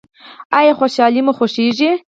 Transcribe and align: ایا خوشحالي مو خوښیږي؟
ایا 0.59 0.73
خوشحالي 0.79 1.21
مو 1.25 1.31
خوښیږي؟ 1.37 1.91